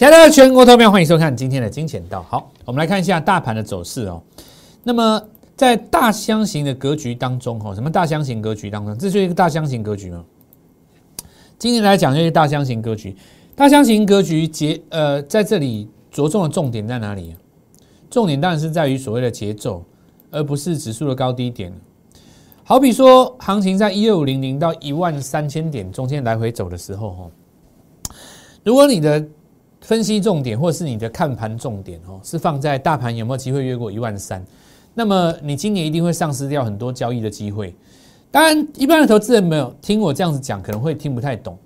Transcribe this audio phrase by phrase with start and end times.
[0.00, 2.22] 亲爱的全国投票，欢迎收看今天的金钱道。
[2.22, 4.22] 好，我们来看一下大盘的走势哦。
[4.82, 5.22] 那么
[5.54, 10.24] 在大箱型的格局当中，哈，什么大箱型格局当中，这就是一个大箱型格局吗？
[11.58, 13.14] 今天来讲就是大箱型格局。
[13.54, 17.36] 大箱型格局节呃，在这里着重的重点在哪里？
[18.08, 19.84] 重点当然是在于所谓的节奏，
[20.30, 21.70] 而不是指数的高低点。
[22.64, 28.14] 好比说，行情在一二五零零到一万三千点中间来回走的时候，哈，
[28.64, 29.22] 如果你的
[29.80, 34.44] 分析重点或是你的看盘重点哦，是放在大盘有没有机会越过一万三，
[34.94, 37.74] 那么你今年一定会丧失掉很多交易的机会。
[38.30, 41.58] 当然，一般的投资人没有听我这样子讲，可能会听不太懂。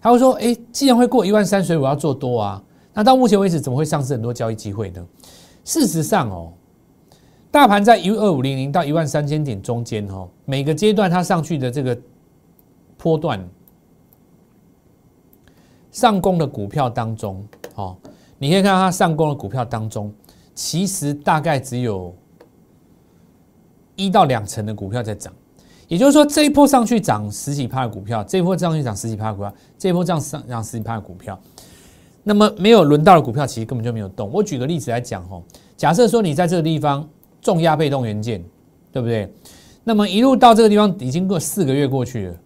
[0.00, 2.62] 他会说：“哎，既然会过一万三，所以我要做多啊。
[2.94, 5.04] 那到目前为止，怎么会丧失很多交易机会呢？”
[5.64, 6.52] 事实上哦，
[7.50, 11.98] 大盘在一二五零零到一万三千点中间哦，每个阶段它上去的这个
[12.96, 13.46] 波段。
[15.98, 17.96] 上攻的股票当中，哦，
[18.38, 20.14] 你可以看到它上攻的股票当中，
[20.54, 22.14] 其实大概只有
[23.96, 25.32] 一到两成的股票在涨。
[25.88, 31.36] 也就是说，这一波上去涨十几趴的股票，这一波上去涨十几趴的股票，这一波这样上涨十几趴的股票，
[32.22, 34.30] 那么没有轮到的股票，其实根本就没有动。
[34.32, 35.42] 我举个例子来讲，哦，
[35.76, 37.04] 假设说你在这个地方
[37.42, 38.40] 重压被动元件，
[38.92, 39.28] 对不对？
[39.82, 42.36] 那么一路到这个地方已经过四个月过去了，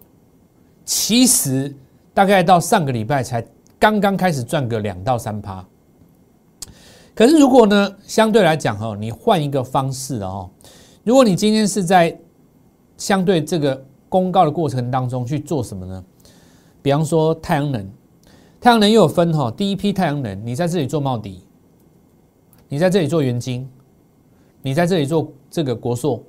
[0.87, 1.77] 其实。
[2.15, 3.45] 大概到上个礼拜才
[3.79, 5.65] 刚刚开始赚个两到三趴，
[7.15, 10.49] 可是如果呢，相对来讲哈，你换一个方式哦，
[11.05, 12.17] 如果你今天是在
[12.97, 16.05] 相对这个公告的过程当中去做什么呢？
[16.83, 17.91] 比方说太阳能，
[18.61, 21.43] 太阳能又有分哈，第一批太阳能，你在这里做茂迪，
[22.69, 23.69] 你在这里做元晶，
[24.61, 26.23] 你在这里做这个国硕，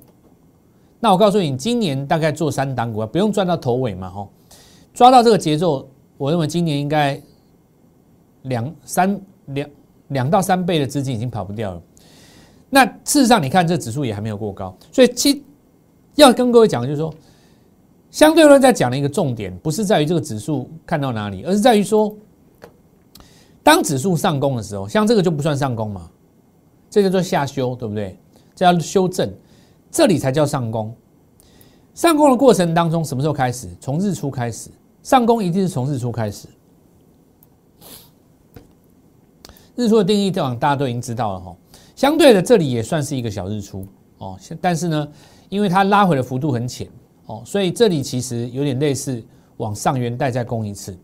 [0.98, 4.28] 那我告诉你，今年大概做三档股，不用赚到头尾嘛哈。
[4.94, 7.20] 抓到这个节奏，我认为今年应该
[8.42, 9.68] 两三两
[10.08, 11.82] 两到三倍的资金已经跑不掉了。
[12.70, 15.44] 那事实上，你看这指数也还没有过高，所以其
[16.14, 17.12] 要跟各位讲的就是说，
[18.12, 22.14] 相对论在讲的一个重点，不是在于这个指数看到哪里，而是在于说，
[23.62, 26.08] 当指数上攻的时候，像这个就不算上攻嘛，
[26.88, 28.16] 这叫做下修，对不对？
[28.54, 29.28] 这叫修正，
[29.90, 30.94] 这里才叫上攻。
[31.94, 33.68] 上攻的过程当中，什么时候开始？
[33.80, 34.70] 从日出开始。
[35.04, 36.48] 上攻一定是从日出开始。
[39.76, 41.56] 日出的定义，这样大家都已经知道了哈。
[41.94, 43.86] 相对的，这里也算是一个小日出
[44.18, 44.38] 哦。
[44.60, 45.08] 但是呢，
[45.48, 46.88] 因为它拉回的幅度很浅
[47.26, 49.22] 哦，所以这里其实有点类似
[49.58, 50.96] 往上元带再攻一次。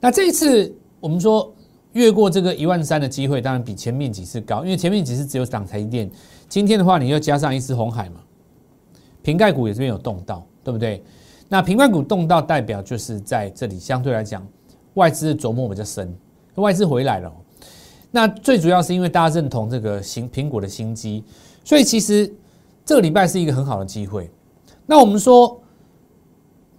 [0.00, 1.50] 那这一次我们说
[1.92, 6.10] 越过这个一万三的机会，当然比前面几次高，因为前面几次只有涨台积电，
[6.48, 8.20] 今天的话你又加上一次红海嘛，
[9.22, 11.02] 瓶盖股也是没有动到，对不对？
[11.48, 14.44] 那平盘股动到代表就是在这里相对来讲，
[14.94, 16.12] 外资的琢磨比较深，
[16.56, 17.32] 外资回来了。
[18.10, 21.22] 那最主要是因为大家认同这个新苹果的新机，
[21.62, 22.32] 所以其实
[22.84, 24.30] 这个礼拜是一个很好的机会。
[24.86, 25.60] 那我们说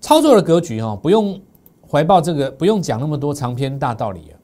[0.02, 1.40] 操作的格局哈，不用
[1.90, 4.36] 怀抱这个，不用讲那么多长篇大道理啊，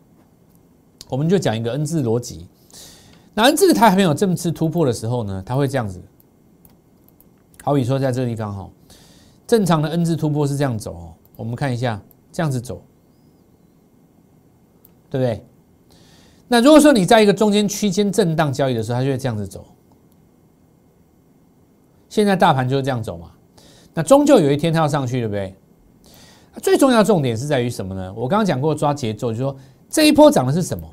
[1.10, 2.48] 我们就讲一个 N 字逻辑。
[3.34, 6.02] 那 N 字它还没有正式突破的时候呢，它会这样子，
[7.64, 8.70] 好比说在这个地方哈。
[9.46, 12.82] 正常的 N 字突破是这样走哦，我们看一下，这样子走，
[15.10, 15.46] 对不对？
[16.48, 19.66] 那如果说你在一个中间区间震荡交易的时候，它就会这样子走。
[22.10, 23.32] 现在大盘就是这样走嘛，
[23.94, 25.56] 那终究有一天它要上去，对不对？
[26.62, 28.14] 最重要重点是在于什么呢？
[28.16, 29.56] 我刚刚讲过抓节奏，就说
[29.90, 30.88] 这一波涨的是什么？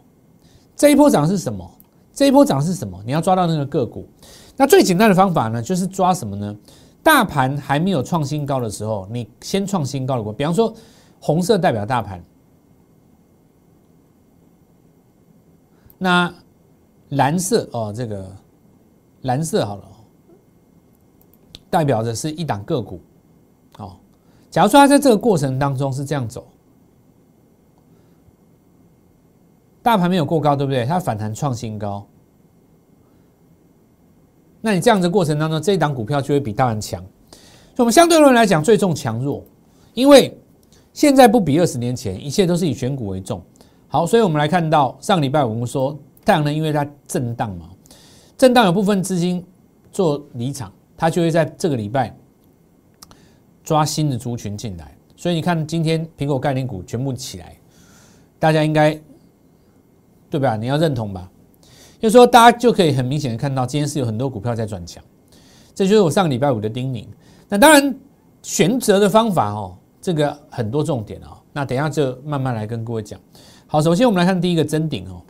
[0.75, 1.71] 这一波涨的是什么？
[2.15, 2.99] 这一波涨的是什么？
[3.05, 4.09] 你要抓到那个个股。
[4.57, 6.57] 那最简单的方法呢，就是抓什么呢？
[7.03, 10.75] 大盘还没有创新高的时候，你先创新高的股，比方说
[11.19, 12.23] 红色代表大盘，
[15.97, 16.33] 那
[17.11, 18.31] 蓝色哦，这个
[19.23, 19.85] 蓝色好了，
[21.71, 23.01] 代表的是一档个股。
[23.79, 23.97] 哦，
[24.51, 26.47] 假如说它在这个过程当中是这样走，
[29.83, 30.85] 大盘没有过高，对不对？
[30.85, 32.07] 它反弹创新高。
[34.61, 37.01] 那你这样子过程当中，这一档股票就会比大盘强。
[37.01, 39.43] 所以，我们相对论来讲，最重强弱，
[39.95, 40.37] 因为
[40.93, 43.43] 现在不比二十年前，一切都是以选股为重。
[43.89, 47.71] 好，所以我们来看到上礼拜我们说太阳能，因为它震荡嘛，
[48.37, 49.43] 震荡有部分资金
[49.91, 52.15] 做离场，它就会在这个礼拜
[53.65, 54.95] 抓新的族群进来。
[55.17, 57.57] 所以你看，今天苹果概念股全部起来，
[58.39, 59.01] 大家应该
[60.29, 60.57] 对吧？
[60.57, 61.31] 你要认同吧？
[62.01, 65.05] 就是说，大家就可以很明显的看到，今天是有很多股票在转强，
[65.75, 67.07] 这就是我上个礼拜五的叮咛。
[67.47, 67.95] 那当然，
[68.43, 71.37] 选择的方法哦，这个很多重点哦。
[71.53, 73.21] 那等下就慢慢来跟各位讲。
[73.67, 75.21] 好，首先我们来看第一个真顶哦，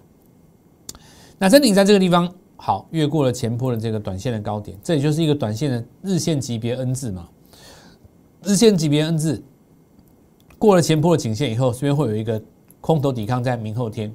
[1.39, 7.29] 那真顶在这个地方好越过了前坡的这个短线的高点，这也就是一个短线的日线级别 N 字嘛，
[8.45, 9.43] 日线级别 N 字
[10.57, 12.41] 过了前坡的颈线以后，这边会有一个
[12.81, 14.13] 空头抵抗在明后天。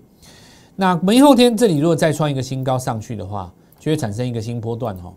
[0.76, 5.14] 那明后天这里如果再创一个新高上去的话，就会产生一个新波段哈。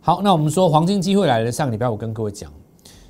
[0.00, 2.52] 好，那我们说黄金机会来了，上个礼拜我跟各位讲，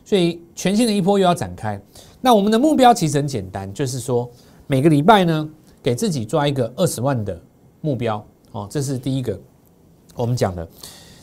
[0.05, 1.81] 所以全新的一波又要展开。
[2.21, 4.29] 那我们的目标其实很简单，就是说
[4.67, 5.49] 每个礼拜呢，
[5.83, 7.41] 给自己抓一个二十万的
[7.81, 9.39] 目标哦，这是第一个
[10.15, 10.67] 我们讲的。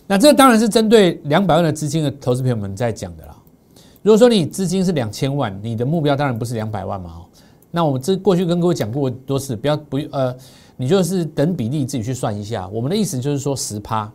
[0.07, 3.35] 那这当然是针对两百万的资金的投资朋友们在讲的啦。
[4.03, 7.25] 如果说你资金是两千万，你的目标当然不是两百万嘛哦。
[7.75, 10.33] 那我们这过去跟各位讲过多次，不要不呃，
[10.77, 12.65] 你就是等比例自己去算一下。
[12.69, 14.09] 我们的意思就是说十趴，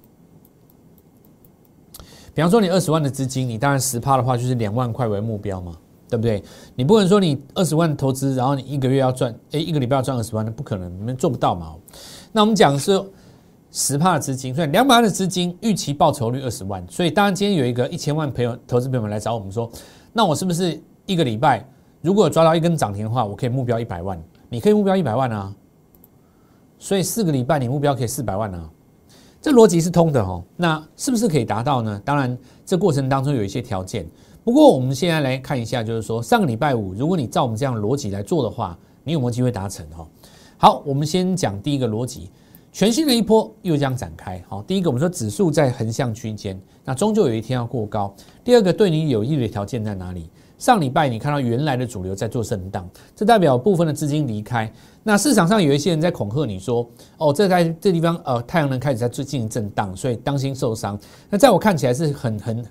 [2.33, 5.77] 比方说你二十万的资金，你当然十趴的话就是两万块为目标嘛，
[6.09, 6.43] 对不对？
[6.75, 11.75] 你不能说你二十万投资，然后你一个月要赚，哎，一个礼拜要赚二十万，那不可能，你们做不到嘛。
[12.33, 12.99] 那我们讲是
[13.71, 19.71] 十趴的资金，所以两百万的资金预期报酬率二十万，所以当然今天有一个一千万朋友投资朋友们来找我们说，
[20.15, 21.63] 那我是不是一个礼拜？
[22.03, 25.55] 如果抓到一根涨停的话，我可以目标一百万，你可以目标一百万啊，
[26.79, 28.71] 所以四个礼拜你目标可以四百万啊，
[29.41, 30.43] 这逻辑是通的哦。
[30.57, 32.01] 那是不是可以达到呢？
[32.05, 34.07] 当然，这过程当中有一些条件。
[34.43, 40.07] 不过我们现在来看一下，就是说上个礼拜五，如果你照我们这样逻辑来做的话，你有没有机会达成哈？
[40.57, 42.31] 好，我们先讲第一个逻辑，
[42.73, 44.43] 全新的一波又将展开。
[44.49, 48.15] 好，第一个我们说指数在横向区间，那终究有一天要过高。
[48.43, 50.31] 第二个对你有益的条件在哪里？
[50.61, 52.87] 上礼拜你看到原来的主流在做震荡，
[53.17, 54.71] 这代表部分的资金离开。
[55.03, 56.87] 那市场上有一些人在恐吓你说
[57.17, 62.65] ：“哦，这在这地方呃，太阳能开始在进行震荡，所以当心受伤。”那在我看起来是很很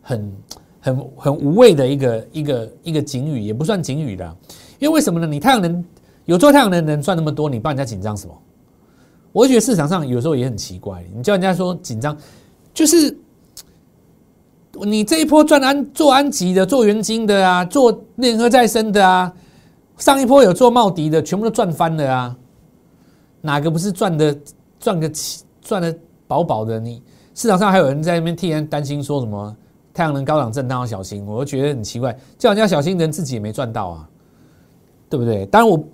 [0.00, 0.32] 很
[0.78, 4.36] 很很无谓的一个一个一个警语，也不算警语的。
[4.78, 5.26] 因为为什么呢？
[5.26, 5.84] 你太阳能
[6.26, 8.34] 有做太阳能的人赚那么多，你帮人家紧张什么？
[9.32, 12.16] 我觉得市场上有时候也很奇怪，你叫人家说紧张，
[12.72, 13.18] 就是。
[14.82, 19.32] 你这一波赚安做安吉的，做元金的啊，做联合再生的啊，
[19.98, 22.36] 上一波有做茂迪的，全部都赚翻了啊！
[23.40, 24.36] 哪个不是赚的
[24.80, 25.10] 赚个
[25.62, 25.94] 赚的
[26.26, 26.80] 饱饱的？
[26.80, 27.00] 你
[27.34, 29.54] 市场上还有人在那边替人担心，说什么
[29.92, 34.08] 太阳能高档震荡要小心，我就觉得很奇怪，叫人家小心，人自己也没赚到啊，
[35.08, 35.46] 对不对？
[35.46, 35.86] 当然我不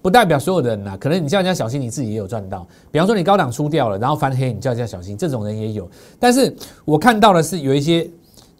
[0.00, 2.66] 不代表所有的人呐，可能你叫人家小心，你自己也有赚到。
[2.90, 5.86] 比方说你高档出掉了，然后翻黑，你叫人家小心，这种人也有。
[6.18, 8.10] 但是我看到的是有一些。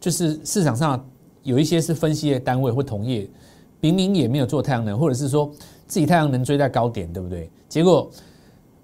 [0.03, 1.09] 就是市场上
[1.45, 3.31] 有一些是分析的单位或同业，
[3.79, 5.49] 明明也没有做太阳能，或者是说
[5.87, 7.49] 自己太阳能追在高点，对不对？
[7.69, 8.11] 结果，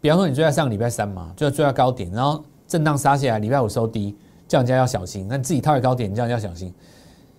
[0.00, 4.16] 比方说你追在上个礼拜三嘛，就要追在高点，然后震荡杀下来，礼拜五收低，
[4.46, 5.26] 叫人家要小心。
[5.28, 6.72] 那你自己套在高点，叫人家小心。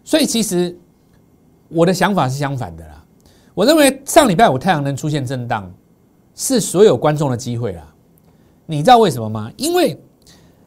[0.04, 0.78] 所以其实
[1.70, 3.02] 我的想法是相反的啦。
[3.54, 5.74] 我认为上礼拜五太阳能出现震荡，
[6.36, 7.96] 是所有观众的机会啦。
[8.66, 9.50] 你知道为什么吗？
[9.56, 9.98] 因为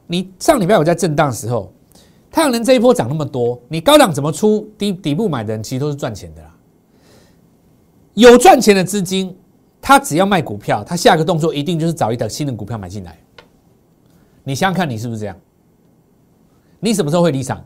[0.06, 1.70] 你上礼拜五在震荡的时候。
[2.32, 4.67] 太阳能这一波涨那么多，你高档怎么出？
[4.79, 6.49] 底底部买的人其实都是赚钱的啦。
[8.14, 9.37] 有赚钱的资金，
[9.82, 13.19] 他只要卖股票，他下一个动作一定就是找一档新的股票买进来。
[14.44, 15.37] 你想想看，你是不是这样？
[16.81, 17.62] 你什么时候会离场？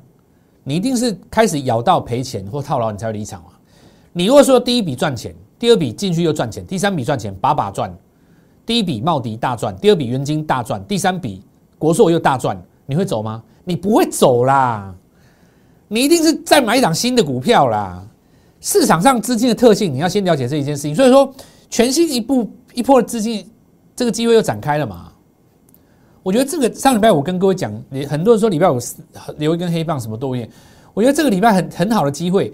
[0.65, 3.59] 你一定是开始咬到赔钱或套牢，你才会离场啊。
[4.13, 7.97] 你如果说第一笔赚钱，第二笔进去又赚钱，第三笔赚钱，把把赚。
[8.67, 11.41] 第一笔茂迪大赚，第二笔元金大赚，第三笔
[11.79, 13.45] 国硕又大赚，你会走吗？
[13.69, 14.95] 你不会走啦，
[15.89, 18.01] 你一定是再买一档新的股票啦。
[18.61, 20.95] 市场上资金的特性，你要先了解这一件事情。
[20.95, 21.35] 所以说，
[21.69, 23.45] 全新一步一波的资金，
[23.97, 25.13] 这个机会又展开了嘛？
[26.23, 28.79] 我觉得这个上礼拜五跟各位讲，你很多人说礼拜五
[29.37, 30.47] 留一根黑棒什么都有。
[30.95, 32.53] 我觉得这个礼拜很很好的机会，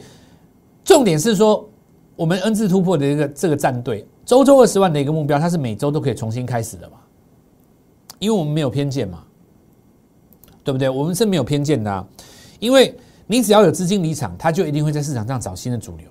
[0.82, 1.68] 重点是说
[2.16, 6.96] 我们 N 字突破的一个这个战队，周周二十万的一个目标，它是每周都可以重新开始的嘛？
[8.18, 9.22] 因为我们没有偏见嘛。
[10.64, 10.88] 对不对？
[10.88, 12.06] 我们是没有偏见的，
[12.58, 12.94] 因为
[13.26, 16.06] 你只要有资金离场，它就一定会在市场上找新的主流。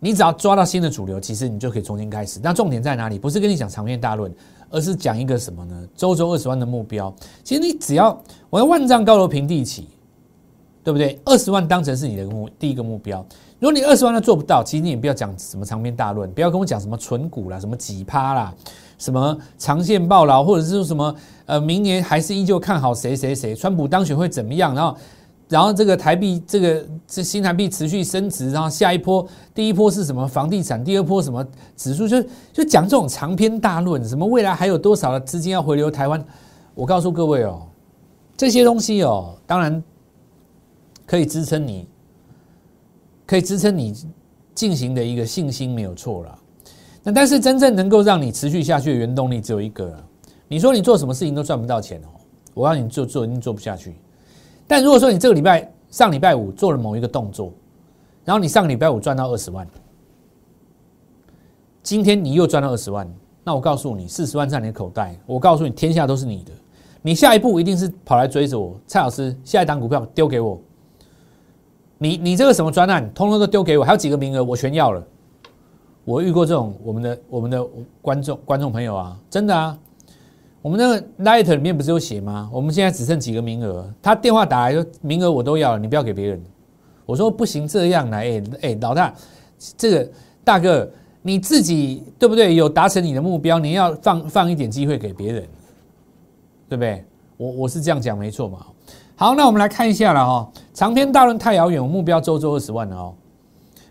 [0.00, 2.38] 你只要抓到新的主流，其实你就可以重新开始。
[2.42, 3.18] 那重点在哪里？
[3.18, 4.30] 不是跟你讲长篇大论，
[4.68, 5.88] 而是讲一个什么呢？
[5.96, 7.14] 周周二十万的目标。
[7.42, 8.20] 其实你只要
[8.50, 9.88] 我要万丈高楼平地起，
[10.82, 11.18] 对不对？
[11.24, 13.24] 二十万当成是你的目第一个目标。
[13.58, 18.54] 如果你二十万都做不到，其实你也不要讲什么长篇大论，不要跟我讲什么纯股啦，什么几趴啦。
[18.98, 21.14] 什么长线暴牢，或者是说什么
[21.46, 24.74] 呃，明年还是依旧看好谁谁谁，川普当选会怎么样？
[24.74, 24.96] 然后，
[25.48, 31.46] 然后这个台币这个这新台币持续升值，然后下一波第一波是什么房地产，第二波什么
[31.76, 32.22] 指数，就
[32.52, 36.24] 就讲这种长篇大论，什么未来还有多少的资金要回流台湾？
[36.74, 37.62] 我告诉各位哦，
[38.36, 39.82] 这些东西哦，当然
[41.06, 41.86] 可以支撑你，
[43.26, 43.94] 可以支撑你
[44.54, 46.38] 进行的一个信心没有错了。
[47.04, 49.94] 那但是真正能够让你持续下去的原动力只有一个，
[50.48, 52.08] 你说你做什么事情都赚不到钱哦，
[52.54, 53.94] 我让你做做一定做不下去。
[54.66, 57.52] 但如果说你这个礼拜上礼拜五做了某一个动作，
[58.24, 59.68] 然后你上个礼拜五赚到二十万，
[61.82, 63.06] 今天你又赚到二十万，
[63.44, 66.52] 那我告诉你，四十万在你的口袋，我告诉你，天下都是你的。
[67.02, 70.58] 你下一步一定是跑来追着我，蔡老师，下一档股票丢给我。
[71.98, 75.06] 你你这个什么专案，通通都丢给我，还有几个名额我全要了。
[76.04, 77.66] 我遇过这种我们的我们的
[78.02, 79.78] 观众观众朋友啊，真的啊，
[80.60, 82.50] 我们那个 light 里面不是有写吗？
[82.52, 86.42] 我们现在只剩几个名额，他电话打来说名额我都要了，你不要给别人。
[87.06, 89.14] 我说不行，这样来，哎哎，老大，
[89.76, 90.10] 这个
[90.42, 90.90] 大哥
[91.22, 92.54] 你自己对不对？
[92.54, 95.42] 有达成你的目标，你要放放一点机会给别人，
[96.68, 97.04] 对不对？
[97.36, 98.58] 我我是这样讲没错嘛。
[99.16, 103.14] 好，那我们来看一下了哈，长篇大论太遥远，我目标周周二十万了哦。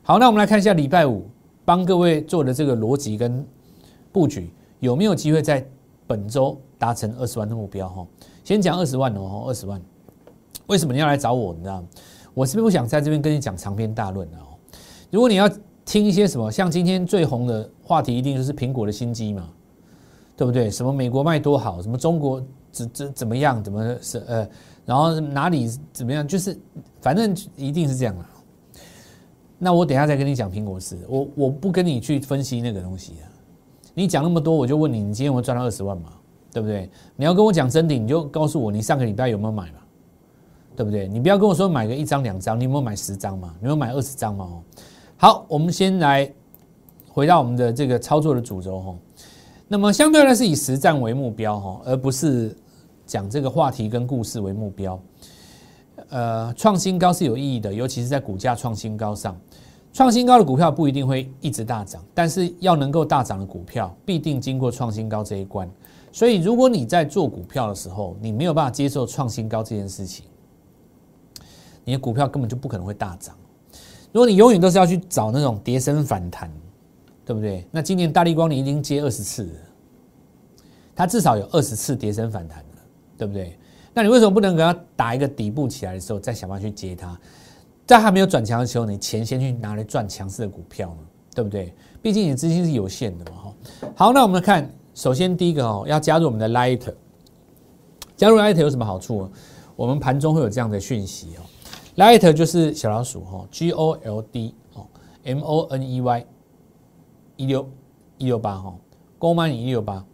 [0.03, 1.25] 好，那我们来看一下礼拜五。
[1.65, 3.45] 帮各位做的这个逻辑跟
[4.11, 5.65] 布局，有没有机会在
[6.05, 7.87] 本周达成二十万的目标？
[7.89, 8.05] 哈，
[8.43, 9.81] 先讲二十万哦，二十万。
[10.67, 11.53] 为什么你要来找我？
[11.53, 11.83] 你知道
[12.33, 14.55] 我是不是不想在这边跟你讲长篇大论哦？
[15.11, 15.49] 如果你要
[15.85, 19.49] 听一些什么，像今天最红的话题，一定就是苹果的新机嘛，
[20.35, 20.69] 对不对？
[20.69, 22.41] 什么美国卖多好，什么中国
[22.71, 24.47] 怎怎怎么样，怎么是呃，
[24.85, 26.57] 然后哪里怎么样，就是
[27.01, 28.29] 反正一定是这样了。
[29.63, 33.25] 那我等下再跟你讲苹果事，我我不跟你去分析那个东西啊。
[33.93, 36.09] 你讲那么多，我就问你，你今天有赚到二十万嘛？
[36.51, 36.89] 对不对？
[37.15, 39.79] 你要跟我讲真的，你就告诉我你上个礼拜有没有买嘛？
[40.75, 41.07] 对不对？
[41.07, 43.55] 你不要跟我说买个一张两张，你有没有买十张嘛？
[43.61, 44.45] 你有买二十张嘛？
[44.45, 44.61] 哦，
[45.15, 46.29] 好，我们先来
[47.07, 48.95] 回到我们的这个操作的主轴哈。
[49.67, 52.55] 那么相对来是以实战为目标哈，而不是
[53.05, 54.99] 讲这个话题跟故事为目标。
[56.09, 59.39] 呃，创新高是有意义的，尤其是在股价创新高上。
[59.93, 65.69] 创新高的股票不一定会一直大涨，但是要能够大涨的股票，必定经过创新高这一关。
[66.11, 70.25] 所以，如果你在做股票的时候，你没有办法接受创新高这件事情，
[71.85, 73.35] 你的股票根本就不可能会大涨。
[74.11, 76.51] 如果你永远都是要去找那种跌升反弹，
[77.23, 77.67] 对不对？
[77.69, 79.59] 那今年大力光你已经接二十次了，
[80.95, 82.81] 它至少有二十次跌升反弹了，
[83.15, 83.57] 对不对？
[83.93, 87.19] 那你为什么不能给它打一个底部起来的时候，再想办法去接它？
[87.85, 90.97] 在还没有转强的时候，你钱先去拿来赚强势的股票呢，
[91.35, 91.73] 对不对？
[92.01, 93.53] 毕竟你资金是有限的嘛，哈。
[93.95, 96.93] 好，那我们看，首先第一个哦，要加入我们的 Light。
[98.15, 99.29] 加入 Light 有什么好处？
[99.75, 101.41] 我们盘中会有这样的讯息哦。
[101.97, 104.85] Light 就是小老鼠哈，G O L D 哦
[105.23, 106.25] ，M O N E Y
[107.37, 107.69] 一六
[108.17, 108.75] 一六八哈
[109.17, 110.05] ，Go Money 一六八。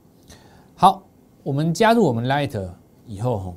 [0.76, 1.04] 好，
[1.44, 2.70] 我们加入我们 Light
[3.06, 3.54] 以后哈，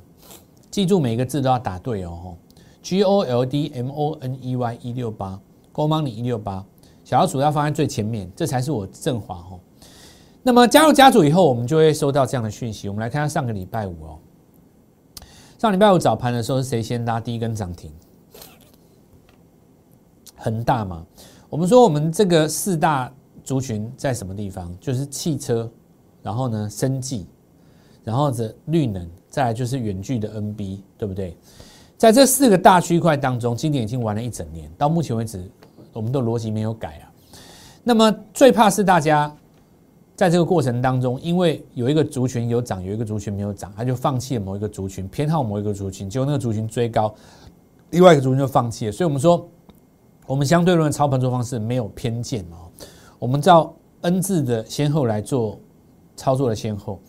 [0.69, 2.37] 记住每个字都要打对哦
[2.83, 5.39] ，G O L D M O N E Y 一六八
[5.71, 6.63] ，Go Money 一六八，
[7.03, 9.59] 小老鼠要放在最前面，这才是我正华哦。
[10.43, 12.89] 那么加入家族以后，我们就会收到这样的讯息。
[12.89, 14.19] 我们来看下上个礼拜五哦，
[15.57, 17.91] 上礼拜五早盘的时候是谁先拉第一根涨停？
[20.35, 21.05] 恒大嘛。
[21.49, 23.09] 我们说我们这个四大
[23.43, 24.75] 族群在什么地方？
[24.81, 25.71] 就是汽车，
[26.21, 27.25] 然后呢，生技，
[28.03, 31.37] 然后这绿能，再来就是远距的 NB，对不对？
[32.03, 35.49] 在这四个大区块当中，今年已经玩了一整年，到目前为止，
[35.93, 37.07] 我们的逻辑没有改啊。
[37.81, 39.33] 那么最怕是大家
[40.13, 47.15] 在这个过程当中，因为有一个族群有涨，有一个族群没有涨，他就放弃了某一个族群，偏好某一个族群，结果那个族群追高，
[47.91, 48.91] 另外一个族群就放弃了。
[48.91, 49.49] 所以我们说，
[50.27, 52.67] 我们相对论的操盘做方式没有偏见哦，
[53.17, 55.57] 我们照 N 字的先后来做
[56.17, 56.99] 操作的先后。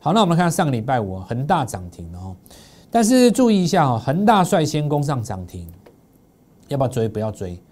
[0.00, 2.34] 好，那我们看上个礼拜五恒大涨停哦。
[2.90, 5.66] 但是注意一下哦，恒大率先攻上涨停，
[6.68, 7.08] 要不要追？
[7.08, 7.62] 不要追，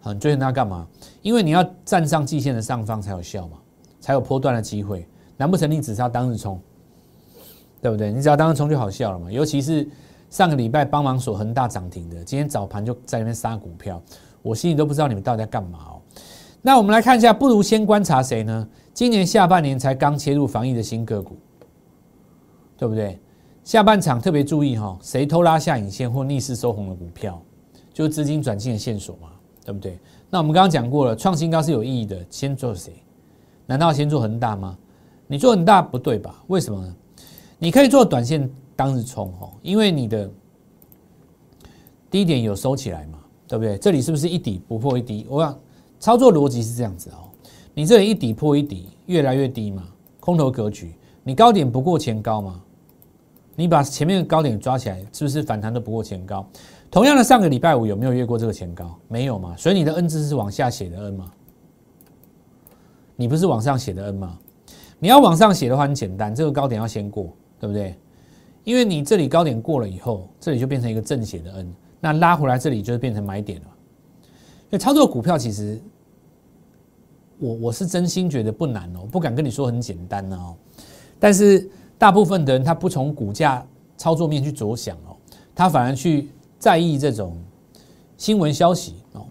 [0.00, 0.86] 很追恒大干嘛？
[1.22, 3.58] 因为你要站上季线的上方才有效嘛，
[4.00, 5.06] 才有波段的机会。
[5.36, 6.60] 难不成你只是要当日冲，
[7.82, 8.12] 对不对？
[8.12, 9.30] 你只要当日冲就好笑了嘛。
[9.30, 9.86] 尤其是
[10.30, 14.00] 上个礼拜帮忙锁恒大涨停的，今天早盘就在那边杀股票，
[14.42, 16.00] 我心里都不知道你们到底在干嘛哦。
[16.62, 18.66] 那我们来看一下，不如先观察谁呢？
[18.94, 21.36] 今年下半年才刚切入防疫的新个股，
[22.78, 23.20] 对不对？
[23.64, 27.40] 下半场特别注意哈，谁偷拉下影线或逆势收红的股票，
[27.94, 29.30] 就是资金转进的线索嘛，
[29.64, 29.98] 对不对？
[30.28, 32.92] 那我们刚刚讲过了，创新高是有意义的，先做谁？
[33.64, 34.76] 难道先做恒大吗？
[35.26, 36.44] 你做很大不对吧？
[36.48, 36.94] 为什么呢？
[37.58, 40.30] 你可以做短线当日冲哦，因为你的
[42.10, 43.18] 低点有收起来嘛，
[43.48, 43.78] 对不对？
[43.78, 45.26] 这里是不是一底不破一底？
[45.30, 45.58] 我想
[45.98, 47.32] 操作逻辑是这样子哦，
[47.72, 49.84] 你这里一底破一底，越来越低嘛，
[50.20, 52.60] 空头格局，你高点不过前高嘛。
[53.56, 56.46] 你把前面的高点抓起来，是不是反弹都不过前高？
[56.90, 58.98] 同样的，上个礼拜五有没有越过这个前高？
[59.08, 59.56] 没有嘛？
[59.56, 61.32] 所以你的 N 字是往下写的 N 吗？
[63.16, 64.38] 你不是往上写的 N 吗？
[64.98, 67.96] 你要往上写的话很简单，这个高点要先过，对不对？
[68.64, 73.66] 因为你这里高点过了以后，这里就变成一个正写的 N，那拉回来这里就变成买点了。
[74.70, 75.80] 所以操作股票其实，
[77.38, 80.54] 我我是真心觉得不难哦，不敢跟你说很简单哦。
[81.20, 83.64] 但是大部分的人他不从股价
[83.96, 85.16] 操作面去着想哦，
[85.54, 87.36] 他反而去在意这种
[88.16, 89.26] 新闻消息哦。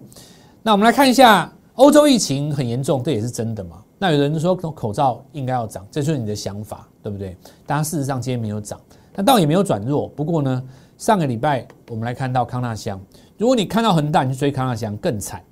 [0.61, 1.51] 那我们来看一下。
[1.75, 3.83] 欧洲疫情很严重，这也是真的嘛？
[3.97, 7.35] 那有人说口罩应该要涨，这就是你的想法，对不对？
[7.65, 8.79] 当然，事实上今天没有涨，
[9.15, 10.07] 那倒也没有转弱。
[10.09, 10.63] 不过呢，
[10.99, 13.01] 上个礼拜我们来看到康纳香，
[13.39, 15.43] 如果你看到恒大，你去追康纳香更惨。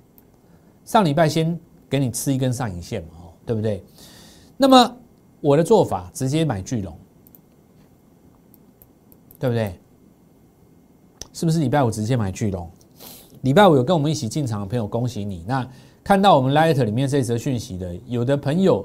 [0.84, 1.58] 上礼拜先
[1.90, 3.82] 给你吃一根上影线嘛，哦，对不对？
[4.56, 4.96] 那么
[5.40, 6.96] 我的做法直接买巨龙，
[9.42, 9.74] 对不对？
[11.32, 12.70] 是不是礼拜五直接买巨龙？
[13.40, 15.44] 礼拜五有跟我们一起进场的朋友，恭喜你！
[15.48, 15.68] 那。
[16.04, 18.84] 看到我们 Light 里面这则讯息的，有的朋友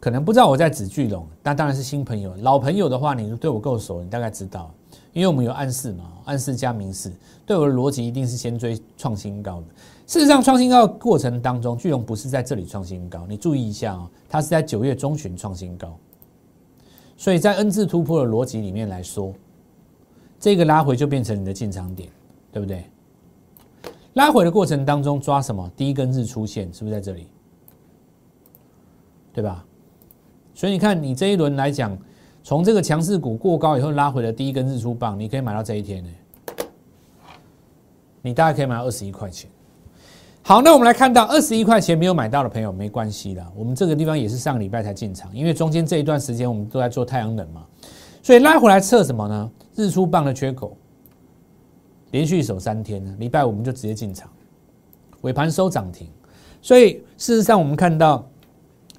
[0.00, 2.34] 可能不知道我在指巨龙，但当然是新朋友。
[2.38, 4.72] 老朋友的话，你对我够熟，你大概知道，
[5.12, 7.12] 因为我们有暗示嘛，暗示加明示。
[7.44, 9.66] 对我的逻辑一定是先追创新高的。
[10.06, 15.94] 事实上，创新高的过程当中，巨龙不是在这里创新高，你注意一下哦，它是在九月中旬创新高。
[17.18, 19.34] 所以在 N 字突破的逻辑里面来说，
[20.40, 22.08] 这个拉回就变成你的进场点，
[22.50, 22.82] 对不对？
[24.14, 25.70] 拉回的过程当中抓什么？
[25.76, 27.28] 第一根日出线是不是在这里？
[29.32, 29.64] 对吧？
[30.54, 31.96] 所以你看，你这一轮来讲，
[32.42, 36.10] 从这个强势股过高以后拉回的第一根日出棒，你可以买到这一天呢。
[38.22, 39.48] 你大概可以买二十一块钱。
[40.42, 47.64] 好，那我们来看到二十一块钱没有买到的朋友没关系的，我们这个地方也是上个礼拜才进场，因为中间这一段时间我们都在做太阳能嘛，
[48.22, 49.50] 所以拉回来测什么呢？
[49.80, 50.76] 日出棒的缺口。
[52.12, 54.28] 连续守三天呢，礼拜五我们就直接进场，
[55.20, 56.08] 尾盘收涨停。
[56.60, 58.28] 所以事实上，我们看到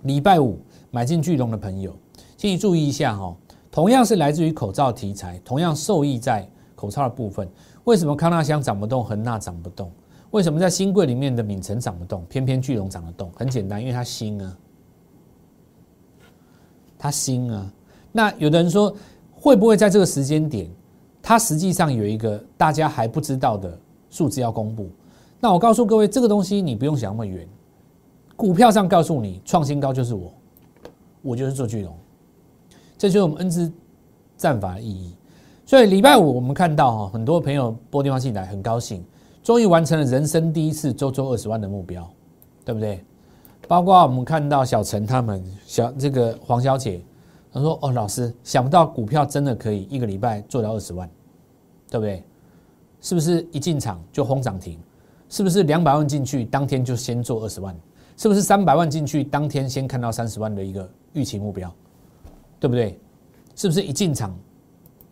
[0.03, 0.57] 礼拜五
[0.91, 1.93] 买进巨龙的朋友，
[2.37, 3.35] 请你注意一下哈。
[3.69, 7.47] 同样是来自于口罩题材，同样受益在口罩的部分。
[7.83, 9.91] 为什么康纳香涨不动，恒大涨不动？
[10.31, 13.29] 为什么在新贵里面的敏成涨不动，偏偏巨龙涨得动？
[13.35, 14.57] 很简单，因为它新啊，
[16.97, 17.69] 它新啊。
[18.13, 18.95] 那有的人说，
[19.41, 20.69] 会不会在这个时间点？
[21.19, 23.75] 它实际上有一个大家还不知道的
[24.11, 24.87] 数字要公布，
[25.39, 27.47] 那我告诉各位，这个东西你不用想那么远，
[28.35, 30.31] 股票上告诉你创新高就是我，
[31.23, 31.95] 我就是做巨龙，
[32.99, 33.71] 这就是我们 N 字
[34.37, 35.15] 战法的意义。
[35.65, 39.03] 所以礼拜五我们看到哈，很多朋友拨电话进来，很高兴，
[39.41, 42.07] 终于完成了人生第一次周周二十万的目标，
[42.63, 43.03] 对不对？
[43.67, 47.01] 包括我们看到小陈他们小这个黄小姐。
[47.53, 51.09] 他说：“哦，老师，想不到股票真的可以一个礼拜做到二十万，
[51.89, 52.23] 对不对？
[53.01, 54.79] 是不是一进场就轰涨停？
[55.27, 57.75] 是不是两百万进去当天就先做二十万？
[58.15, 61.73] 是不是三百万进去当天先看到三十万的一个预期目标？
[62.59, 62.97] 对不对？
[63.55, 64.33] 是不是一进场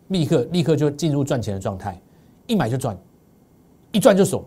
[0.08, 2.00] 立刻立刻就进入赚钱的状态？
[2.46, 2.96] 一买就赚，
[3.92, 4.44] 一赚就锁，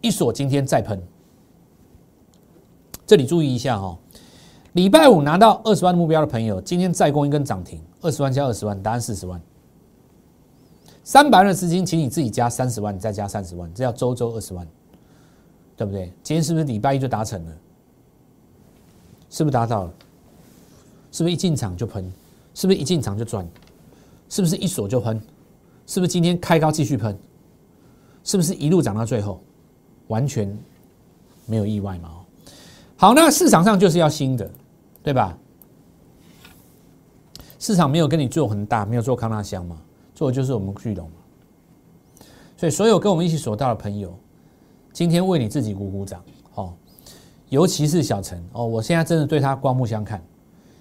[0.00, 1.00] 一锁今天再喷。
[3.06, 3.96] 这里注意一下哈。”
[4.72, 9.40] 礼拜五拿到二十万目标的朋友，今天再攻一根涨停，二十万加二十万，答案四十万。
[11.02, 14.64] 三百万的资金，请你自己加三十万，再加三十万，这叫周周二十万，
[15.76, 16.12] 对不对？
[16.22, 17.52] 今天是不是礼拜一就达成了？
[19.28, 19.92] 是不是达到了？
[21.10, 22.04] 是不是一进场就喷？
[22.54, 23.44] 是不是一进场就赚？
[24.28, 25.20] 是不是一锁就喷？
[25.86, 27.18] 是不是今天开高继续喷？
[28.22, 29.40] 是不是一路涨到最后？
[30.06, 30.56] 完全
[31.46, 32.10] 没有意外嘛？
[32.96, 34.48] 好，那市场上就是要新的。
[35.02, 35.36] 对吧？
[37.58, 39.76] 市场没有跟你做很大，没有做康纳香嘛，
[40.14, 41.16] 做的就是我们巨龙嘛。
[42.56, 44.18] 所以，所有跟我们一起所到的朋友，
[44.92, 46.22] 今天为你自己鼓鼓掌
[46.54, 46.72] 哦。
[47.48, 50.22] 尤其是小陈哦，我现在真的对他刮目相看。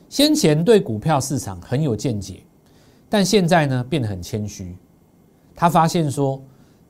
[0.08, 2.44] 先前对股票市场很有见解，
[3.10, 4.76] 但现在呢变得很谦虚。
[5.56, 6.42] 他发现说，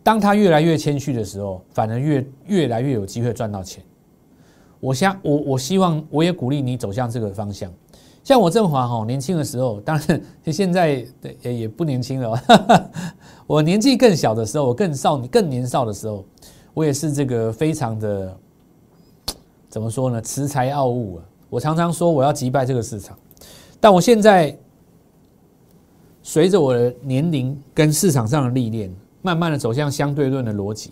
[0.04, 3.84] 当他越来越谦虚的时候，反而越越来越有机会赚到钱。
[4.80, 7.72] 我想，我我希望，我也鼓励你走向这个方向。
[8.24, 11.06] 像我振华哈，年轻的时候，当然现在
[11.42, 12.92] 也也不年轻了。
[13.48, 16.24] 我年纪更小的时候，我更少、更年少的时候，
[16.74, 18.38] 我也是这个非常的
[19.68, 20.22] 怎么说呢？
[20.22, 21.24] 恃才傲物啊！
[21.50, 23.18] 我常常说我要击败这个市场，
[23.80, 24.56] 但我现在
[26.22, 30.92] 随着我的年龄跟市场上的历练，慢慢的走向相对论的逻辑。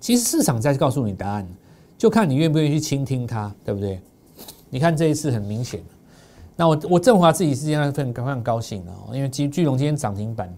[0.00, 1.46] 其实市场在告诉你答案。
[2.00, 4.00] 就看你愿不愿意去倾听它，对不对？
[4.70, 5.82] 你看这一次很明显
[6.56, 10.50] 那我我振华自己是这样非常非常高兴的，因为巨巨龙今天涨停板，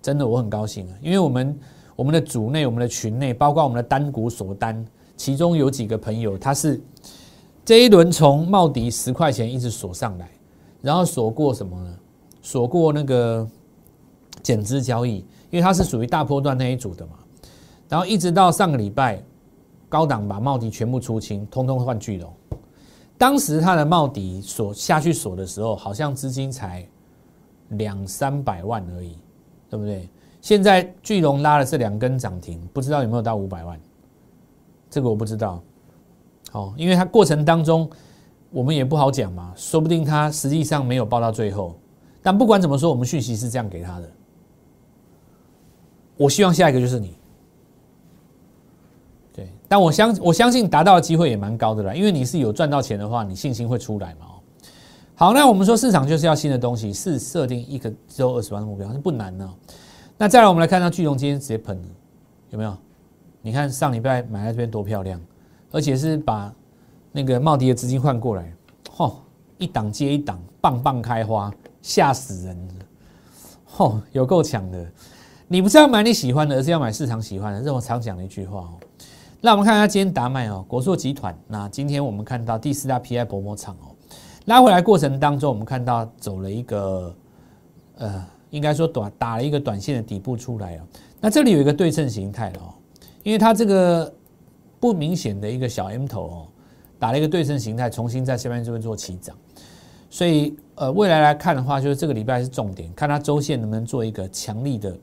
[0.00, 0.96] 真的我很高兴啊！
[1.02, 1.60] 因为我们
[1.94, 4.82] 我们的组内、我们的群内，包括我们的单股锁单，
[5.14, 6.80] 其中有几个朋友，他是
[7.62, 10.26] 这一轮从茂迪十块钱一直锁上来，
[10.80, 11.94] 然后锁过什么呢？
[12.40, 13.46] 锁过那个
[14.42, 15.16] 减资交易，
[15.50, 17.12] 因为它是属于大波段那一组的嘛。
[17.90, 19.22] 然后一直到上个礼拜，
[19.90, 22.32] 高档把茂迪全部出清，通通换巨龙。
[23.18, 26.88] 当时他的茂迪锁下去锁的时候，好像资金才
[27.70, 29.18] 两三百万而已，
[29.68, 30.08] 对不对？
[30.40, 33.78] 现在巨龙拉了这两根涨停，不知道有没有到五百万？
[34.88, 35.60] 这个我不知道。
[36.50, 37.90] 好，因为它过程当中
[38.50, 41.74] 我们也不好讲嘛，说不定它实际上没有报到最后。
[42.22, 44.08] 但不管怎么说，我们讯息是这样给他的。
[46.16, 47.19] 我希望下一个就是你。
[49.70, 54.26] 但我相我相信达到的机会也蛮高的啦，因为你是有赚到钱的话，你信心会出来嘛。
[55.14, 59.48] 好，那我们说市场就是要新的东西，是设定一个周二十万的目标，是不难呢。
[60.18, 61.88] 那再来，我们来看到巨龙今天直接喷了，
[62.50, 62.76] 有没有？
[63.42, 65.20] 你看上礼拜买在这边多漂亮，
[65.70, 66.52] 而且是把
[67.12, 68.52] 那个茂迪的资金换过来，
[68.90, 69.22] 吼，
[69.56, 71.48] 一档接一档，棒棒开花，
[71.80, 72.74] 吓死人了，
[73.76, 74.84] 嚯，有够强的。
[75.46, 78.74] 你不是要买你喜欢的，而是要买市场喜欢的，这是我常讲的一句话哦。
[79.40, 81.36] 那我们看一下今天达麦哦，国硕集团。
[81.48, 83.94] 那今天我们看到第四大 PI 薄膜厂哦，
[84.46, 87.14] 拉回来过程当中，我们看到走了一个
[87.96, 88.24] 呃。
[88.50, 90.80] 应该说短打了一个短线的底部出来哦，
[91.20, 92.74] 那这里有一个对称形态哦，
[93.22, 94.12] 因为它这个
[94.80, 96.48] 不明显的一个小 M 头哦，
[96.98, 99.36] 打了一个对称形态，重新在下面这边做起涨，
[100.10, 104.98] 所以呃未来来看的话，就是这个礼拜是重点，看它周线能不能做一个强力的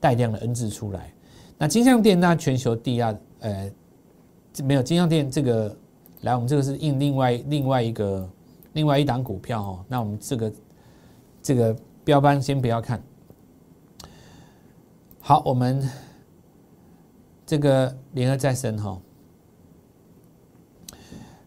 [0.00, 1.12] 带量的 N 字出来。
[1.58, 3.14] 那金相店那全球第二
[3.50, 5.76] 呃没有金相店这个
[6.22, 8.30] 来，我们这个是印另外另外一个
[8.72, 10.52] 另外一档股票哦，那我们这个
[11.42, 11.76] 这个。
[12.06, 13.02] 标班先不要看，
[15.18, 15.90] 好，我们
[17.44, 19.02] 这个联合再生哈，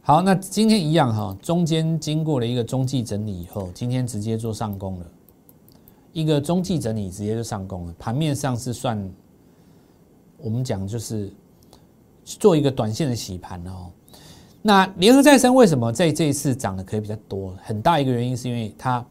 [0.01, 5.05] 好，那今天一样哈，中间经过了一个中继整理以后，今天直接做上攻了，
[6.11, 9.09] 一个中继整理直接就上攻了，盘面上是算
[10.39, 11.31] 我们讲就是
[12.37, 13.91] 做一个短线的洗盘哦。
[14.61, 17.55] 那联合再生为什么在这一次涨的可以比较多？
[17.63, 19.05] 很大一个原因是因为它。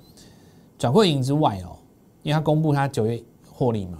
[0.78, 1.74] 转会盈之外哦，
[2.22, 3.98] 因为它公布它九月获利嘛，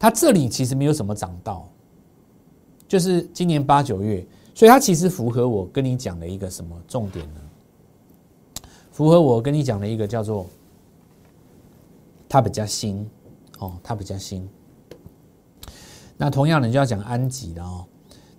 [0.00, 1.68] 它这里其实没有什么涨到，
[2.88, 7.40] 就是今年八九月，所以它其实符合我跟你讲的一个什么重点呢？
[8.90, 10.44] 符合我跟你讲的一个叫做
[12.28, 13.08] 它比较新
[13.60, 14.48] 哦，它比较新。
[16.16, 17.86] 那同样的就要讲安吉了哦，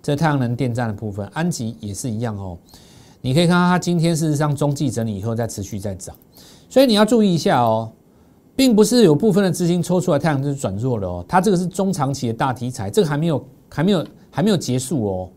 [0.02, 2.56] 这太阳能电站的部分，安吉也是一样哦。
[3.20, 6.14] 你可以看到它今天事实上中继整理以后再持续再涨。
[6.68, 7.92] 所以你要注意一下哦，
[8.56, 11.24] 并不是有部分的资金抽出来，太阳就转弱了哦。
[11.28, 15.28] 它这个是中长期的大题材，这个还没有、还没有、还没有结束哦。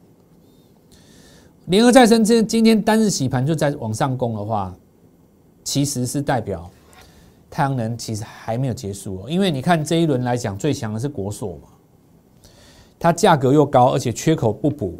[1.65, 4.75] 联合再生这今天单日洗盘就在往上攻的话，
[5.63, 6.69] 其实是代表
[7.49, 9.29] 太阳能其实还没有结束哦。
[9.29, 11.69] 因为你看这一轮来讲，最强的是国硕嘛，
[13.03, 14.97] 它价格又高，而且缺口不补，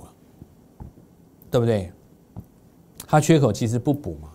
[1.50, 1.90] 对不对？
[3.08, 4.28] 它缺口其实不补嘛。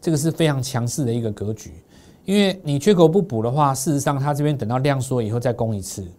[0.00, 1.74] 这个是非常强势的一个格局，
[2.24, 6.10] 因为你缺口不补的话，事实上它这边等到量缩以后再攻一次，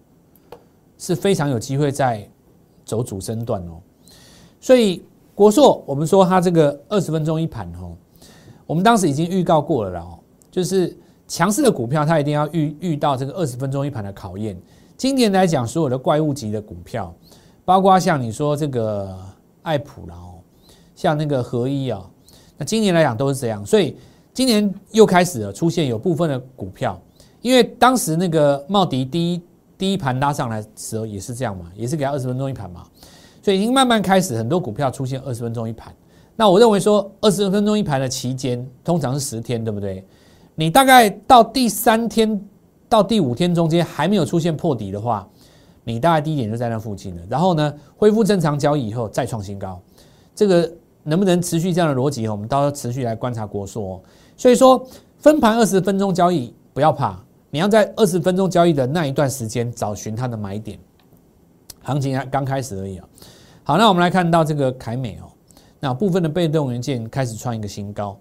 [0.99, 2.29] 是非常有机会再
[2.86, 3.82] 走主升段哦。
[4.62, 5.03] 所以
[5.34, 7.97] 国硕，我们说它这个二十分钟一盘哦，
[8.67, 10.19] 我们当时已经预告过了了哦，
[10.51, 10.95] 就是
[11.27, 14.56] 强势的股票它一定要遇遇到这个二十分钟一盘的考验。
[15.03, 17.13] 今年来讲，所有的怪物级的股票，
[17.65, 19.13] 包括像你说这个
[19.61, 20.15] 爱普啦，
[20.95, 22.09] 像那个合一啊。
[22.57, 23.97] 那今年来讲都是这样，所以
[24.33, 26.97] 今年又开始了出现有部分的股票，
[27.41, 29.41] 因为当时那个茂迪第一
[29.77, 32.85] 第一盘拉上来时候也是这样嘛，也是给他二十分钟一盘嘛，
[33.41, 35.93] 所以已经慢慢开始很多股票出现二十分钟一盘。
[36.33, 40.01] 那我认为说二十分钟一盘的期间通常是十天，对不对？
[40.55, 42.41] 你大概到第三天
[42.93, 45.27] 到第五天中间还没有出现破底的话，
[45.84, 47.21] 你大概低点就在那附近了。
[47.27, 49.82] 然后呢，恢复正常交易以后再创新高，
[50.36, 50.71] 这个。
[51.06, 52.25] 能不能持续这样的逻辑？
[52.29, 54.01] 我们到时候持续来观察国硕。
[54.38, 54.82] 所以说，
[55.17, 60.79] 分盘二十分钟交易不要怕，你要在二十分钟交易的那一段时间找寻它的买点。
[61.82, 63.06] 行情还刚开始而已啊。
[63.65, 65.27] 好，那我们来看到这个凯美哦，
[65.82, 68.17] 那部分的被动元件开始创一个新高。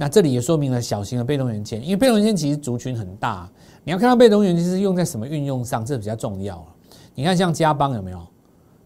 [0.00, 3.50] 那这里也说明了小型的被动元件，因为被动元件其实族群很大，
[3.82, 6.64] 你要看到被动元件是用在什么运用上，这比较重要
[7.16, 8.24] 你看像加邦有没有？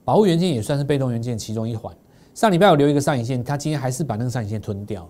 [0.07, 1.95] 保护元件也算是被动元件其中一环。
[2.33, 5.07] 上礼拜我留一个上影线，它今天还是把那个上影线吞掉，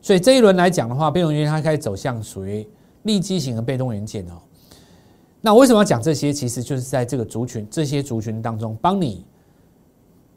[0.00, 2.64] 所以这一轮来讲的话，被动元件它开始走向属于
[3.02, 4.34] 利基型的被动元件哦。
[5.40, 6.32] 那为什么要讲这些？
[6.32, 9.26] 其实就是在这个族群这些族群当中，帮你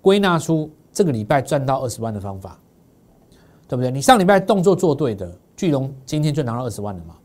[0.01, 2.60] 归纳出这个礼拜赚到二十万的方法，
[3.67, 3.91] 对不对？
[3.91, 7.15] 你上礼拜动作做对的，巨龙今天就拿到二十万了嘛。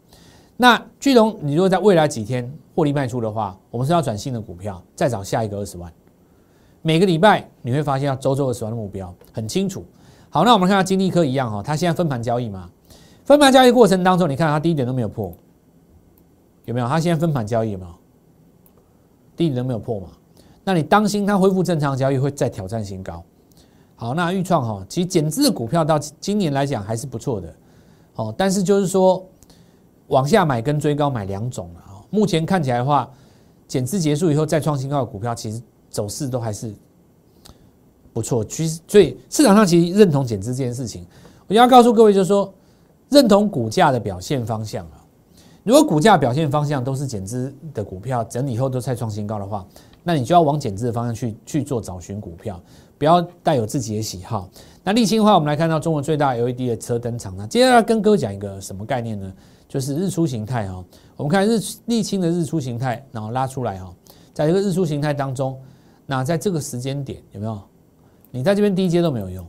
[0.57, 5.93] 那巨龙，你如果在未来几天获利卖出的话，我们是要转新的股票，再找下一个二十万。
[6.83, 9.85] 每个礼拜你会发现要周周二十万的目标很清楚。
[10.31, 12.69] 好，那我们看到金利科一样哈，它现在分盘交易嘛，
[13.25, 15.33] 分盘交易过程当中，你看它低点都没有破，
[16.65, 16.89] 有没有？
[16.89, 17.91] 它现在分盘交易有没有？
[19.37, 20.09] 低点都没有破嘛？
[20.65, 23.23] 那你当心它恢复正常交易会再挑战新高。
[23.97, 27.55] 好，那预创哈，其实减资的股票到今年来讲还是不错的，
[28.17, 29.25] 哦，但是就是说
[30.09, 32.03] 往下买跟追高买两种了啊。
[32.11, 33.09] 目前看起来的话，
[33.69, 36.75] 减资结束以后再创新高的股票，其实走势都还是
[38.13, 38.45] 不错。
[38.45, 41.07] 其实，所以市场上其实认同减资这件事情。
[41.47, 42.53] 我要告诉各位，就是说
[43.09, 44.99] 认同股价的表现方向啊。
[45.65, 49.65] 如果股价表现方向都是减资的股票，整理以后都再创新高的话，
[50.03, 52.61] 那你就要往减资的方向去去做找寻股票，
[53.03, 54.49] 不要带有自己的喜好。
[54.85, 59.35] 那沥青的话，我们来看到中国最大 LED 的车灯厂，那接下来跟各位讲一个什么概念呢？
[59.69, 60.85] 就是日出形态哈。
[61.17, 63.93] 我们看日沥青的日出形态，然后拉出来哈，
[64.33, 65.61] 在这个日出形态当中，
[66.07, 67.61] 那在这个时间点有没有？
[68.31, 69.45] 你在这边低阶都没有用，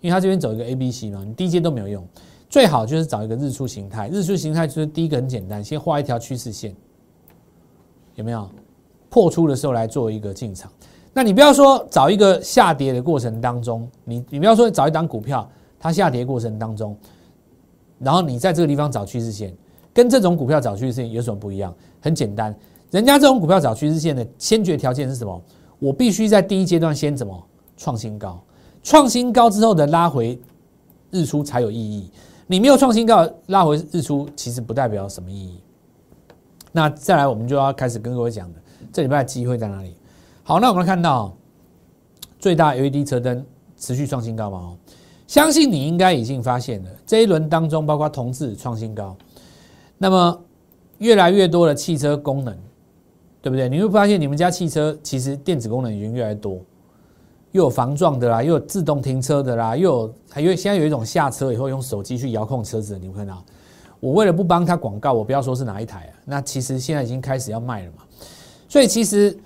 [0.00, 2.02] 因为它这边走一个 A、B、C 嘛，你低阶都没有用。
[2.48, 6.74] 最好就是找一个日出形态，日出形态就是第一个很简单，先画一条趋势线，
[8.14, 8.48] 有没有？
[9.10, 10.72] 破出的时候来做一个进场。
[11.12, 16.96] 那你不要说找一个下跌的过程当中，你你不要说找一档股票，它下跌过程当中，
[17.98, 19.52] 然后你在这个地方找趋势线，
[19.92, 21.74] 跟这种股票找趋势线有什么不一样？
[22.00, 22.54] 很简单，
[22.90, 25.42] 人家这种股票找趋势线的先决条件是什么？
[25.80, 27.46] 我必须在第一阶段先怎么
[27.76, 28.40] 创新高，
[28.82, 30.38] 创新高之后的拉回
[31.10, 32.10] 日出才有意义。
[32.46, 35.60] 你没有创新高拉回日出，其实不代表什么意义。
[36.70, 38.58] 那再来，我们就要开始跟各位讲的，
[38.92, 39.94] 这礼拜的机会在哪里？
[40.42, 41.36] 好，那我们看到
[42.38, 43.44] 最大 LED 车灯
[43.76, 44.58] 持续创新高嘛？
[44.58, 44.76] 哦，
[45.26, 49.16] 相信你应该已经发现了，这一轮当中，包括同志创新高，
[49.98, 50.42] 那么
[50.98, 52.56] 越来越多的汽车功能，
[53.40, 53.68] 对不对？
[53.68, 56.58] 你会发现你们家汽车其实电子功能已经越来越多。
[57.52, 63.44] 又有防撞的啦，又有自动停车的啦，又有还有现在有一种下车以后用手机去遥控车子，你会看到。
[63.98, 66.12] 我为了不帮他广告，我不要说是哪一台啊。
[66.24, 68.04] 那其实现在已经开始要卖了嘛。
[68.68, 69.36] 所以其实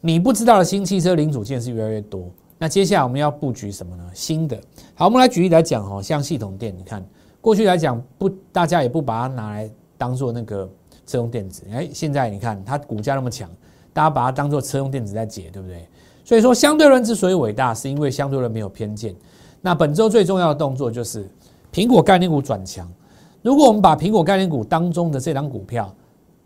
[0.00, 2.28] 你不知道的新汽车零组件是越来越多。
[2.58, 4.04] 那接下来我们要布局什么呢？
[4.12, 4.58] 新的。
[4.94, 7.04] 好，我们来举例来讲哦，像系统电，你看
[7.40, 10.68] 过去来讲不，大家也不把它拿来当做那个
[11.06, 11.62] 车用电子。
[11.72, 13.48] 哎，现在你看它股价那么强，
[13.92, 15.86] 大家把它当做车用电子在解，对不对？
[16.24, 19.14] 所以说，相对论之所以伟大，是因为相对论没有偏见。
[19.60, 21.28] 那本周最重要的动作就是
[21.72, 22.88] 苹果概念股转强。
[23.40, 25.94] 如果我们把苹果概念股当中的这张股票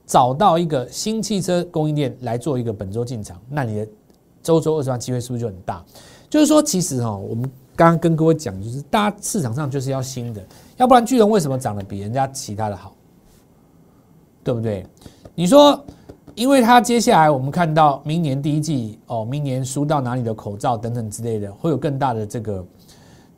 [0.07, 3.89] 找到一个新汽车供应链来做一个本周进场，那你的
[4.43, 5.85] 周周二十万机会是不是就很大？
[6.29, 10.43] 就是说，其实哈，我们刚刚跟各位讲，就是大家市场上就是要新的，
[10.77, 12.95] 要不然巨龙为什么涨得比人家其他的好？
[14.43, 14.87] 对不对？
[15.35, 15.83] 你说。
[16.35, 22.67] 因为它接下来我们看到明年第一季哦，明年输到哪里的口罩等等之类的，会有更大的这个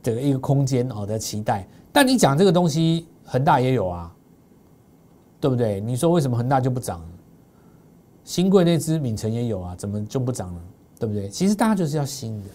[0.00, 1.66] 这个一个空间哦的期待。
[1.90, 4.13] 但你讲这个东西，恒大也有啊，
[5.44, 5.78] 对不对？
[5.78, 7.07] 你说为什么恒大就不涨？
[8.24, 10.61] 新贵那只敏城也有啊，怎么就不涨了？
[10.98, 11.28] 对不对？
[11.28, 12.48] 其实大家就是要新的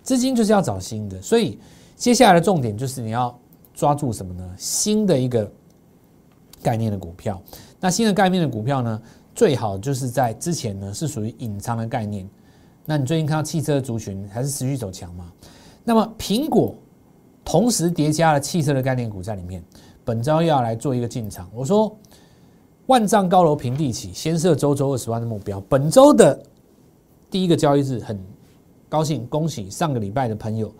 [0.00, 1.20] 资金，就是要找新的。
[1.20, 1.58] 所以
[1.96, 3.36] 接下来的重点就是你要
[3.74, 4.48] 抓住什么呢？
[4.56, 5.50] 新的一个
[6.62, 7.42] 概念的股票。
[7.80, 9.02] 那新的概念的股票呢？
[9.34, 12.30] 最好就是在之前呢是属于隐藏的概念，
[12.84, 15.32] 那你最近看到汽车族群还是持续走强吗？
[15.82, 16.76] 那么苹果
[17.44, 19.60] 同时叠加了汽车的概念股在里面，
[20.04, 21.48] 本周要来做一个进场。
[21.54, 21.96] 我说
[22.86, 25.60] 万丈高楼平地起，先设周周二十万的目标。
[25.68, 26.40] 本周的
[27.30, 28.18] 第一个交易日，很
[28.88, 30.72] 高兴恭喜上个礼拜的朋友，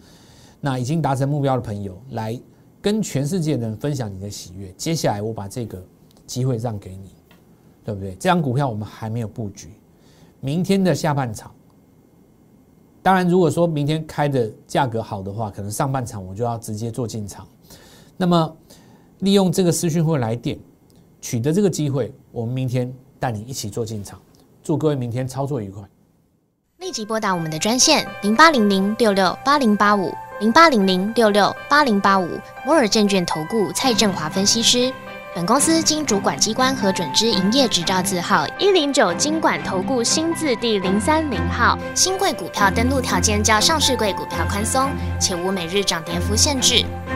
[0.61, 2.41] 那已经达成目标的朋友，来
[2.81, 4.73] 跟全世界人分享你的喜悦。
[4.77, 5.83] 接下来我把这个
[6.27, 7.11] 机会让给你。
[7.85, 8.13] 对不对？
[8.13, 9.73] 这张股票我们还没有布局，
[10.39, 11.51] 明天的下半场。
[13.03, 17.45] 当然，如果说明天开的价格好的话，可能上半场我就要直接做进场。
[18.17, 18.57] 那么，
[19.23, 20.59] 利用这个私讯会来电
[21.21, 24.21] 取得这个机会，我们明天带你一起做进场。
[24.65, 25.81] 祝各位明天操作愉快！
[26.79, 32.29] 立即拨打我们的专线零八零零六六八零八五零八零零六六八零八五
[32.67, 34.93] 摩尔证券投顾蔡振华分析师。
[35.35, 41.79] 本公司经主管机关核准之营业执照字号一零九金管投顾新字第零三零号。
[41.95, 46.85] 新贵股票登录条件较上市贵股票宽松，且无每日涨跌幅限制。